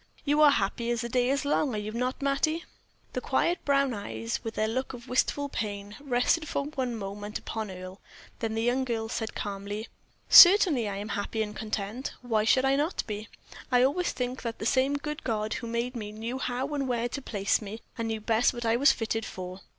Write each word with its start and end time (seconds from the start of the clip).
You 0.25 0.41
are 0.41 0.49
happy 0.49 0.89
as 0.89 1.01
the 1.01 1.09
day 1.09 1.29
is 1.29 1.45
long, 1.45 1.75
are 1.75 1.77
you 1.77 1.91
not, 1.91 2.23
Mattie?" 2.23 2.65
The 3.13 3.21
quiet 3.21 3.63
brown 3.63 3.93
eyes, 3.93 4.39
with 4.43 4.55
their 4.55 4.67
look 4.67 4.93
of 4.93 5.07
wistful 5.07 5.47
pain, 5.47 5.95
rested 5.99 6.47
for 6.47 6.63
one 6.65 6.95
moment 6.95 7.37
upon 7.37 7.69
Earle, 7.69 8.01
then 8.39 8.55
the 8.55 8.63
young 8.63 8.83
girl 8.83 9.09
said, 9.09 9.35
calmly: 9.35 9.89
"Certainly 10.27 10.89
I 10.89 10.95
am 10.97 11.09
happy 11.09 11.43
and 11.43 11.55
content. 11.55 12.13
Why 12.23 12.45
should 12.45 12.65
I 12.65 12.75
not 12.75 13.03
be? 13.05 13.27
I 13.71 13.83
always 13.83 14.11
think 14.11 14.41
that 14.41 14.57
the 14.57 14.65
same 14.65 14.95
good 14.95 15.23
God 15.23 15.53
who 15.53 15.67
made 15.67 15.95
me 15.95 16.11
knew 16.11 16.39
how 16.39 16.73
and 16.73 16.87
where 16.87 17.07
to 17.09 17.21
place 17.21 17.61
me, 17.61 17.81
and 17.95 18.07
knew 18.07 18.21
best 18.21 18.55
what 18.55 18.65
I 18.65 18.77
was 18.77 18.91
fitted 18.91 19.23
for." 19.23 19.59